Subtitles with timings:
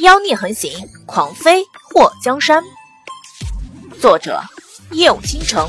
[0.00, 2.64] 妖孽横行，狂飞祸江山。
[4.00, 4.40] 作者：
[4.92, 5.68] 夜舞倾城，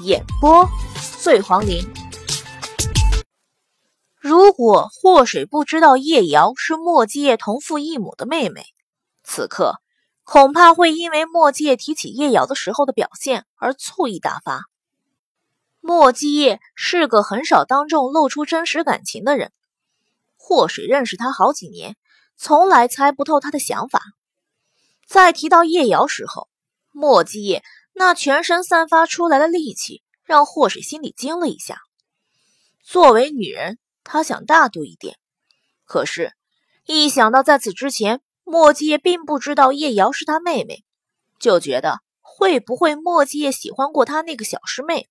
[0.00, 0.66] 演播：
[1.20, 1.86] 醉黄林。
[4.18, 8.64] 如果祸水不知道叶瑶是墨迹叶同父异母的妹妹，
[9.22, 9.82] 此刻
[10.24, 14.62] 恐怕会因为墨迹叶提起叶瑶的时候的表现而醋意大发。
[15.82, 19.52] 墨迹叶是个很少当众露出真实感情的人，
[20.38, 21.94] 祸水认识他好几年。
[22.38, 24.00] 从来猜不透他的想法。
[25.06, 26.48] 在提到叶瑶时候，
[26.92, 31.80] 莫迹叶那全身散发出来的戾气，让霍水心里惊了一下。
[32.84, 35.18] 作为女人，她想大度一点，
[35.84, 36.32] 可是，
[36.86, 40.84] 一想到在此之前莫迹叶并不知道叶瑶是他妹妹，
[41.40, 45.08] 就觉得会不会莫迹叶喜欢过他那个小师妹？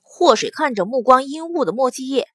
[0.00, 2.28] 霍水看着目光阴雾的莫迹叶，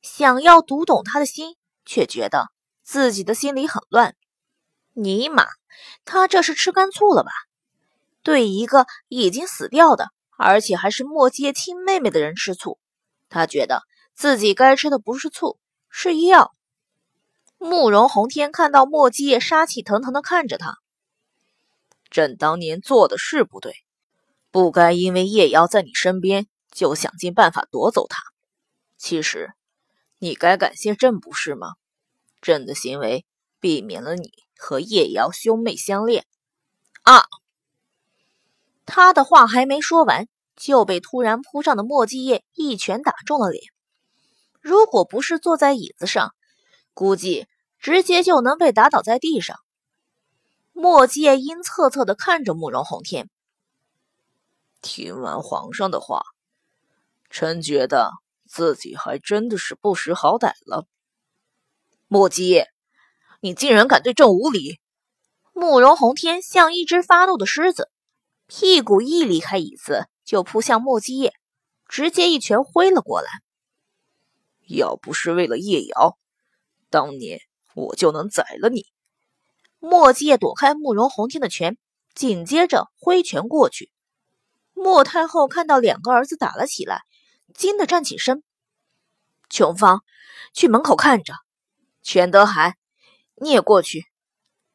[0.00, 2.55] 想要读懂他的心，却觉得。
[2.86, 4.14] 自己的心里很乱，
[4.92, 5.44] 尼玛，
[6.04, 7.32] 他这是吃干醋了吧？
[8.22, 12.78] 对一个已经死掉的，而且还是墨界亲妹妹的人吃醋，
[13.28, 13.82] 他觉得
[14.14, 15.58] 自己该吃的不是醋，
[15.90, 16.54] 是药。
[17.58, 20.78] 慕容宏天看到墨界杀气腾腾的看着他，
[22.08, 23.74] 朕当年做的是不对，
[24.52, 28.22] 不该因为叶瑶在你身边就想尽办法夺走她。
[28.96, 29.54] 其实，
[30.20, 31.74] 你该感谢朕不是吗？
[32.40, 33.24] 朕的行为
[33.60, 36.26] 避免了你和叶瑶兄妹相恋。
[37.02, 37.24] 啊！
[38.84, 43.64] 他的话还没说完，就被突然扑上的墨迹叶一拳打中了脸。
[44.60, 46.34] 如果不是坐在椅子上，
[46.94, 47.46] 估计
[47.78, 49.58] 直接就能被打倒在地上。
[50.72, 53.30] 墨迹叶阴恻恻的看着慕容宏天，
[54.82, 56.22] 听完皇上的话，
[57.30, 58.12] 臣觉得
[58.46, 60.86] 自己还真的是不识好歹了。
[62.08, 62.64] 莫姬，
[63.40, 64.78] 你竟然敢对朕无礼！
[65.52, 67.90] 慕容宏天像一只发怒的狮子，
[68.46, 71.34] 屁股一离开椅子就扑向莫姬叶，
[71.88, 73.28] 直接一拳挥了过来。
[74.68, 76.16] 要不是为了叶瑶，
[76.90, 77.40] 当年
[77.74, 78.86] 我就能宰了你！
[79.80, 81.76] 莫迹叶躲开慕容宏天的拳，
[82.14, 83.90] 紧接着挥拳过去。
[84.74, 87.02] 莫太后看到两个儿子打了起来，
[87.52, 88.44] 惊得站起身。
[89.50, 90.04] 琼芳，
[90.52, 91.34] 去门口看着。
[92.08, 92.76] 全德海，
[93.34, 94.04] 你也过去。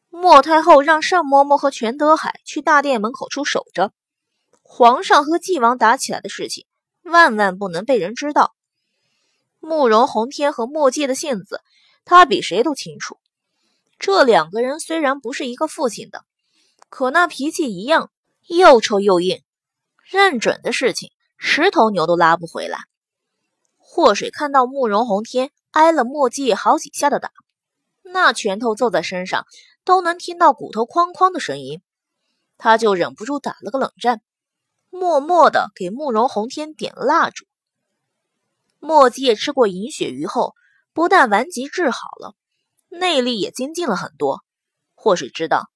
[0.09, 3.93] 莫太后让单嬷嬷和全德海去大殿门口处守着。
[4.61, 6.65] 皇上和纪王打起来的事情，
[7.03, 8.53] 万万不能被人知道。
[9.61, 11.61] 慕容宏天和莫界的性子，
[12.03, 13.17] 他比谁都清楚。
[13.97, 16.25] 这两个人虽然不是一个父亲的，
[16.89, 18.11] 可那脾气一样，
[18.45, 19.41] 又臭又硬。
[20.03, 22.79] 认准的事情，十头牛都拉不回来。
[23.77, 25.49] 祸水看到慕容宏天。
[25.71, 27.31] 挨了墨迹好几下的打，
[28.03, 29.45] 那拳头揍在身上
[29.85, 31.81] 都能听到骨头哐哐的声音，
[32.57, 34.21] 他就忍不住打了个冷战，
[34.89, 37.45] 默默的给慕容宏天点了蜡烛。
[38.79, 40.55] 墨迹吃过银鳕鱼后，
[40.91, 42.35] 不但顽疾治好了，
[42.89, 44.43] 内力也精进了很多。
[44.93, 45.69] 或是知道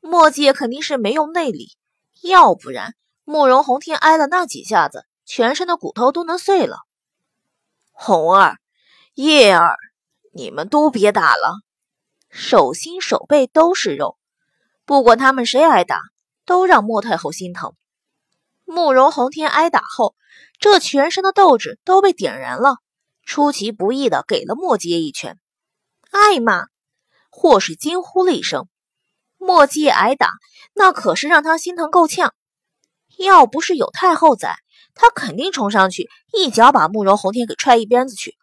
[0.00, 1.76] 墨迹肯定是没用内力，
[2.22, 6.78] 要不然慕容宏天挨了那几下子，全身的骨头都能碎了。
[7.92, 8.56] 红儿。
[9.14, 9.76] 叶儿，
[10.32, 11.60] 你们都别打了，
[12.30, 14.16] 手心手背都是肉，
[14.86, 16.00] 不管他们谁挨打，
[16.46, 17.74] 都让莫太后心疼。
[18.64, 20.14] 慕容宏天挨打后，
[20.58, 22.78] 这全身的斗志都被点燃了，
[23.26, 25.38] 出其不意的给了莫阶一拳。
[26.10, 26.68] 艾玛，
[27.28, 28.66] 霍氏惊呼了一声。
[29.36, 30.30] 莫阶挨打，
[30.74, 32.32] 那可是让他心疼够呛。
[33.18, 34.56] 要不是有太后在，
[34.94, 38.38] 他肯定冲上去一脚把慕容宏天给踹一边子去。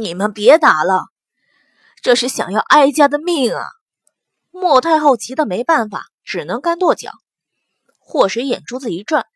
[0.00, 1.06] 你们别打了，
[2.00, 3.64] 这是想要哀家的命啊！
[4.50, 7.12] 莫太后急得没办法，只能干跺脚。
[7.98, 9.26] 祸水眼珠子一转，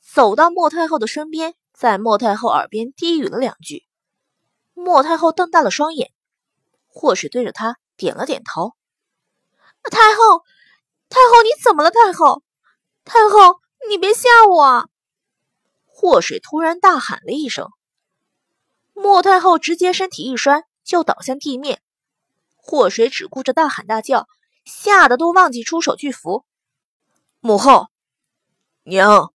[0.00, 3.84] 走到莫太后的身边，在莫太后耳边低语了两句。
[4.74, 6.10] 莫太后瞪大了双眼，
[6.86, 8.72] 祸水对着他点了点头。
[9.90, 10.42] 太后，
[11.08, 11.90] 太后，你怎么了？
[11.90, 12.42] 太后，
[13.04, 14.88] 太后，你别吓我！
[15.86, 17.68] 祸水突然大喊了一声。
[18.94, 21.80] 莫太后直接身体一摔，就倒向地面。
[22.56, 24.28] 祸水只顾着大喊大叫，
[24.64, 26.44] 吓得都忘记出手去扶。
[27.40, 27.88] 母后，
[28.84, 29.32] 娘，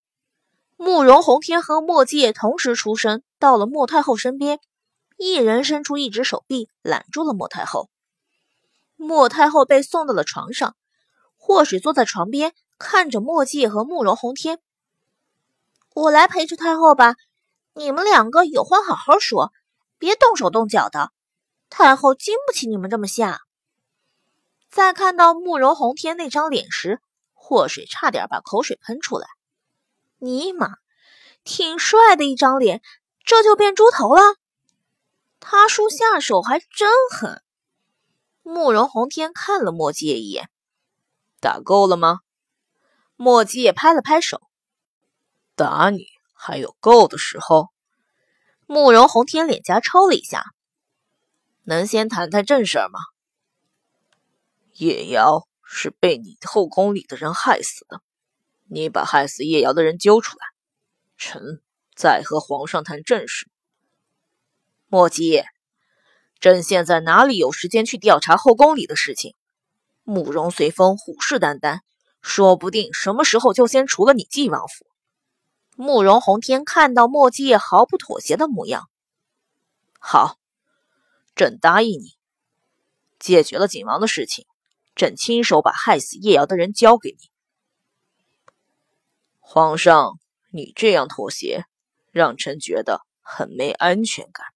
[0.77, 4.59] 慕容宏天和墨界同时出声，到了莫太后身边，
[5.17, 7.89] 一人伸出一只手臂揽住了莫太后。
[8.95, 10.75] 莫太后被送到了床上，
[11.35, 14.59] 祸水坐在床边，看着墨界和慕容宏天
[15.93, 17.15] ：“我来陪着太后吧。”
[17.77, 19.53] 你们两个有话好好说，
[19.99, 21.11] 别动手动脚的。
[21.69, 23.41] 太后经不起你们这么吓。
[24.71, 26.99] 在看到慕容宏天那张脸时，
[27.35, 29.27] 祸水差点把口水喷出来。
[30.17, 30.77] 尼玛，
[31.43, 32.81] 挺帅的一张脸，
[33.23, 34.23] 这就变猪头了？
[35.39, 37.43] 他叔下手还真狠。
[38.41, 40.49] 慕容宏天看了莫季夜一眼，
[41.39, 42.21] 打够了吗？
[43.15, 44.41] 莫季夜拍了拍手，
[45.55, 47.69] 打你还有够的时候。
[48.65, 50.43] 慕容宏天脸颊抽了一下，
[51.63, 52.99] 能先谈谈正事吗？
[54.73, 58.01] 叶瑶是被你后宫里的人害死的，
[58.69, 60.45] 你把害死叶瑶的人揪出来，
[61.17, 61.61] 臣
[61.95, 63.49] 再和皇上谈正事。
[64.87, 65.43] 莫急。
[66.39, 69.33] 朕现在哪里有时间去调查后宫里的事情？
[70.03, 71.79] 慕容随风虎视眈眈，
[72.21, 74.85] 说不定什么时候就先除了你晋王府。
[75.79, 78.89] 慕容宏天看到莫继业毫不妥协的模样，
[79.99, 80.37] 好，
[81.35, 82.17] 朕答应你，
[83.19, 84.47] 解决了景王的事情，
[84.95, 87.29] 朕亲手把害死叶瑶的人交给你。
[89.39, 90.17] 皇上，
[90.49, 91.65] 你这样妥协，
[92.09, 94.47] 让臣觉得很没安全感。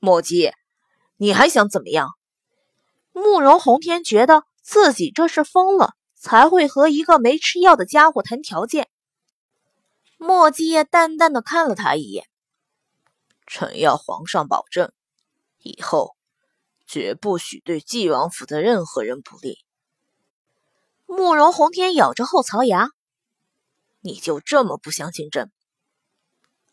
[0.00, 0.54] 莫继业。
[1.20, 2.10] 你还想怎么样？
[3.12, 8.88] 慕容宏天觉得自己这是疯了，才会和一个没吃药的家伙谈条件。
[10.18, 12.26] 莫继业淡淡的看了他一眼
[13.46, 14.92] ：“臣要皇上保证，
[15.62, 16.16] 以后
[16.86, 19.64] 绝不许对纪王府的任何人不利。”
[21.06, 22.90] 慕容宏天咬着后槽牙
[24.02, 25.50] ：“你就这么不相信朕？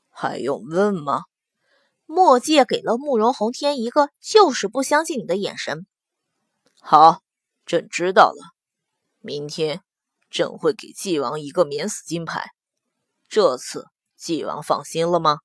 [0.10, 1.22] 还用问吗？”
[2.08, 5.88] 墨界给了慕容宏天一个就是不相信你的眼神。
[6.80, 7.22] 好，
[7.66, 8.54] 朕知道了。
[9.20, 9.82] 明天
[10.30, 12.52] 朕会给纪王一个免死金牌。
[13.28, 15.40] 这次纪王放心了吗？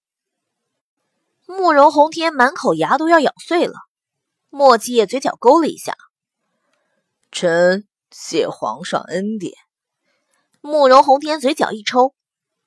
[1.46, 3.74] 慕容宏天满口牙都要咬碎了。
[4.50, 5.96] 墨界嘴角勾了一下。
[7.32, 9.54] 臣谢皇上恩典。
[10.60, 12.14] 慕容宏天嘴角一抽，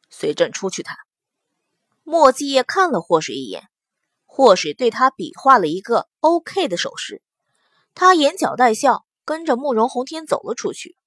[0.10, 0.98] 随朕出去谈。
[2.04, 3.69] 墨界看了霍水一眼。
[4.25, 7.21] 祸水对他比划了一个 OK 的手势，
[7.94, 10.98] 他眼角带笑，跟着慕容宏天走了出去。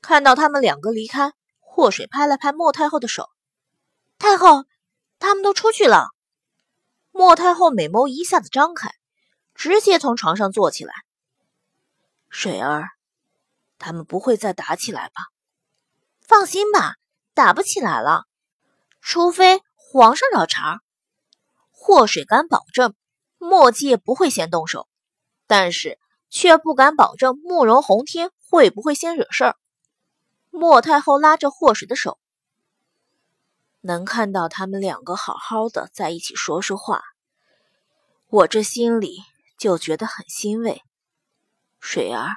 [0.00, 1.32] 看到他们两个离开，
[1.80, 3.30] 祸水拍了拍莫太后的手
[4.20, 4.66] ：“太后，
[5.18, 6.08] 他们都出去了。”
[7.10, 8.90] 莫太后美眸一下子张开，
[9.54, 10.92] 直接从床上坐起来
[12.28, 12.90] ：“水儿，
[13.78, 15.22] 他们不会再打起来吧？
[16.20, 16.96] 放心吧，
[17.32, 18.24] 打不起来了，
[19.00, 20.82] 除非皇上找茬。”
[21.72, 22.94] 祸水敢保证
[23.38, 24.86] 墨界不会先动手，
[25.46, 25.98] 但是
[26.28, 29.56] 却不敢保证慕容宏天会不会先惹事儿。
[30.50, 32.18] 莫太后拉着祸水的手，
[33.80, 37.02] 能看到他们两个好好的在一起说说话，
[38.26, 39.18] 我这心里
[39.56, 40.82] 就觉得很欣慰。
[41.78, 42.36] 水儿，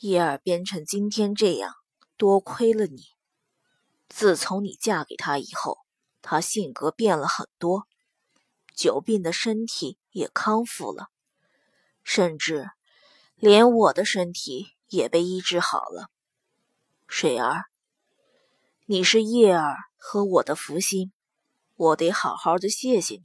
[0.00, 1.76] 叶儿变成今天这样，
[2.16, 3.04] 多亏了你。
[4.08, 5.78] 自从你嫁给他以后，
[6.20, 7.86] 他性格变了很多。
[8.74, 11.08] 久病的身体也康复了，
[12.04, 12.70] 甚至
[13.36, 16.10] 连我的身体也被医治好了。
[17.10, 17.64] 水儿，
[18.84, 21.10] 你是叶儿和我的福星，
[21.74, 23.22] 我得好好的谢谢你。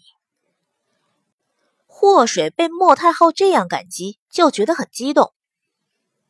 [1.86, 5.34] 祸水被莫太后这样感激，就觉得很激动。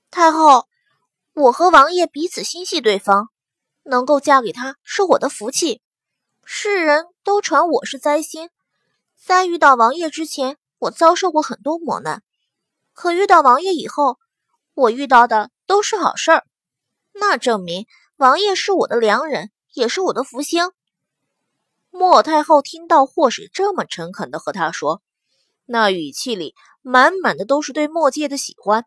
[0.10, 0.68] 太后，
[1.34, 3.30] 我和王爷彼此心系对方，
[3.84, 5.84] 能够嫁给他是我的福气，
[6.44, 8.50] 世人都传我是灾星。
[9.16, 12.24] 在遇到王爷之前，我遭受过很多磨难，
[12.94, 14.18] 可遇到王爷以后，
[14.74, 16.46] 我遇到的都是好事儿，
[17.14, 20.72] 那证明王爷是我的良人，也是我的福星。
[21.90, 25.02] 莫太后听到霍水这么诚恳的和她说，
[25.66, 28.86] 那语气里满满的都是对莫界的喜欢，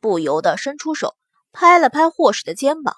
[0.00, 1.16] 不由得伸出手
[1.52, 2.96] 拍了拍霍水的肩膀：“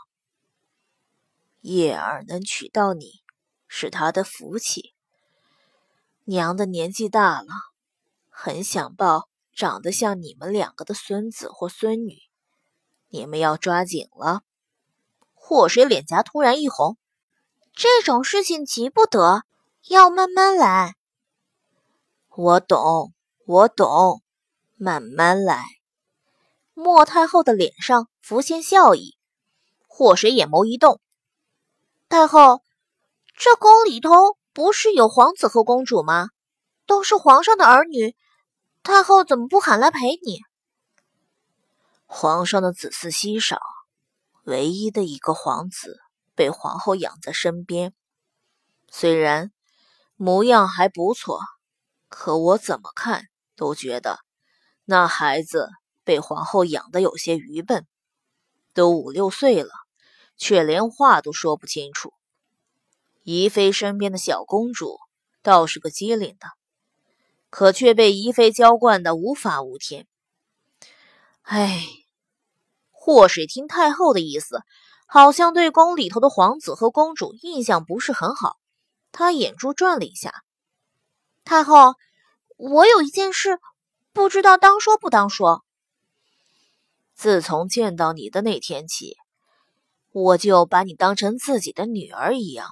[1.60, 3.22] 叶儿能娶到你，
[3.68, 4.94] 是他的福气。”
[6.24, 7.48] 娘的年纪大了，
[8.30, 12.18] 很想抱长得像你们两个的孙子或孙女，
[13.08, 14.42] 你们要抓紧了。
[15.44, 16.96] 祸水脸颊突然一红，
[17.74, 19.42] 这种事情急不得，
[19.88, 20.94] 要慢慢来。
[22.30, 23.12] 我懂，
[23.44, 24.22] 我懂，
[24.76, 25.64] 慢慢来。
[26.74, 29.16] 莫太后的脸上浮现笑意，
[29.88, 31.00] 祸水眼眸一动，
[32.08, 32.62] 太后，
[33.36, 34.10] 这宫里头。
[34.54, 36.28] 不是有皇子和公主吗？
[36.86, 38.14] 都是皇上的儿女，
[38.82, 40.40] 太后怎么不喊来陪你？
[42.04, 43.58] 皇上的子嗣稀少，
[44.44, 46.00] 唯一的一个皇子
[46.34, 47.94] 被皇后养在身边，
[48.88, 49.52] 虽然
[50.16, 51.40] 模样还不错，
[52.08, 54.18] 可我怎么看都觉得
[54.84, 55.70] 那孩子
[56.02, 57.86] 被皇后养得有些愚笨，
[58.74, 59.70] 都五六岁了，
[60.36, 62.12] 却连话都说不清楚。
[63.22, 64.98] 宜妃身边的小公主
[65.42, 66.48] 倒是个机灵的，
[67.50, 70.08] 可却被宜妃娇惯的无法无天。
[71.42, 71.84] 唉，
[73.04, 74.62] 祸水听太后的意思，
[75.08, 78.58] 好像对宫里头的皇子和公主印象不是很好。
[79.10, 80.44] 他眼珠转了一下，
[81.42, 81.96] 太后，
[82.56, 83.58] 我有一件事，
[84.12, 85.64] 不知道当说不当说。
[87.16, 89.16] 自从见到你的那天起，
[90.12, 92.68] 我就把你当成自己的女儿一样。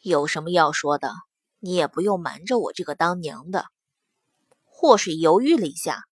[0.00, 1.12] 有什么要说的，
[1.60, 3.66] 你也不用瞒着我这个当娘的。
[4.64, 6.02] 祸水犹豫了一下，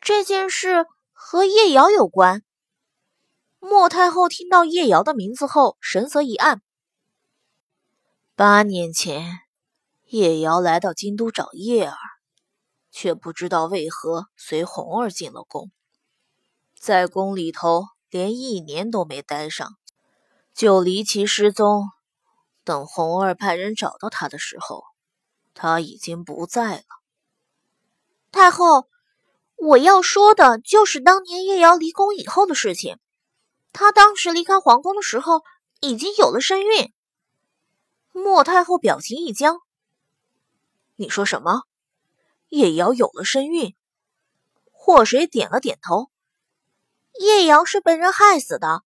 [0.00, 0.86] 这件事
[1.18, 2.44] 和叶瑶有关。
[3.58, 6.60] 莫太后听到叶瑶的名字后，神色一暗。
[8.34, 9.40] 八年前，
[10.04, 11.96] 叶瑶来到京都找叶儿，
[12.92, 15.72] 却不知道为何随红儿进了宫，
[16.78, 19.70] 在宫里头连一年都没待上，
[20.54, 21.88] 就离奇失踪。
[22.62, 24.84] 等红儿派人找到他的时候，
[25.54, 26.84] 他已经不在了。
[28.30, 28.86] 太后，
[29.56, 32.98] 我要说的就是当年叶瑶离宫以后的事情。
[33.72, 35.42] 她当时离开皇宫的时候，
[35.80, 36.92] 已经有了身孕。
[38.12, 39.60] 莫太后表情一僵
[40.96, 41.62] ：“你说什么？
[42.48, 43.74] 叶瑶有了身孕？”
[44.72, 46.10] 祸水点了点头
[47.20, 48.82] ：“叶瑶是被人害死的，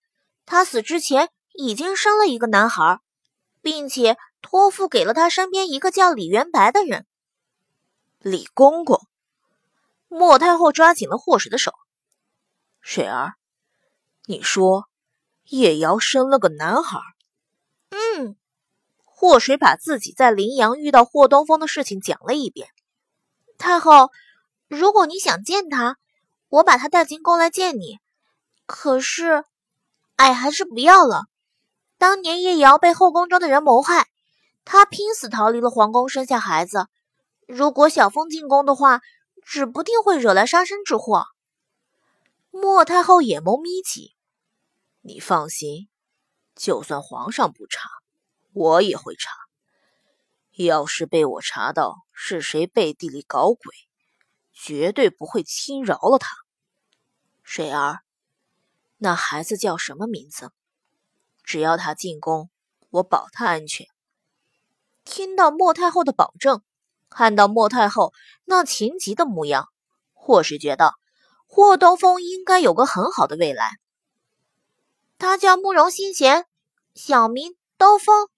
[0.46, 3.00] 她死之前已经生了一个男孩。”
[3.62, 7.04] 并且托付给了她身边一个叫李元白的人。
[8.18, 9.06] 李公公，
[10.12, 11.72] 莫太后抓紧了祸水的手。
[12.80, 13.34] 水儿，
[14.26, 14.88] 你说
[15.44, 16.98] 叶瑶生了个男孩？
[17.90, 18.36] 嗯。
[19.04, 22.68] 祸水把自己在临阳遇到霍东风的事情讲了一遍。
[23.56, 24.10] 太后，
[24.66, 25.96] 如果你想见他，
[26.48, 27.98] 我把他带进宫来见你。
[28.66, 29.44] 可是，
[30.16, 31.26] 哎，还是不要了。
[31.98, 34.08] 当年叶瑶被后宫中的人谋害，
[34.64, 36.86] 她拼死逃离了皇宫，生下孩子。
[37.46, 39.02] 如果小风进宫的话，
[39.44, 41.26] 指不定会惹来杀身之祸。
[42.50, 44.16] 莫太后眼眸眯起，
[45.00, 45.88] 你放心，
[46.54, 47.88] 就算皇上不查，
[48.52, 49.32] 我也会查。
[50.56, 53.74] 要是被我查到是谁背地里搞鬼，
[54.52, 56.36] 绝对不会轻饶了他。
[57.42, 58.00] 水儿，
[58.98, 60.52] 那孩子叫什么名字？
[61.42, 62.50] 只要他进宫，
[62.90, 63.86] 我保他安全。
[65.04, 66.62] 听到莫太后的保证，
[67.10, 68.14] 看到莫太后
[68.44, 69.68] 那情急的模样，
[70.14, 70.94] 或是觉得
[71.46, 73.72] 霍东风应该有个很好的未来。
[75.18, 76.46] 他叫慕容新贤，
[76.94, 78.28] 小名刀锋。